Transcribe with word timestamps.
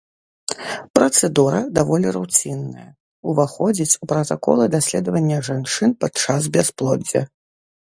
Працэдура 0.99 1.59
даволі 1.77 2.07
руцінная, 2.17 2.87
уваходзіць 3.33 3.97
у 4.01 4.11
пратаколы 4.13 4.63
даследавання 4.79 5.37
жанчын 5.51 5.97
падчас 6.03 6.51
бясплоддзя. 6.59 7.21